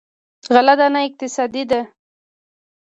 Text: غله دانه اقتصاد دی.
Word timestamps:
غله 0.53 0.73
دانه 0.79 0.99
اقتصاد 1.07 1.49
دی. 1.69 1.81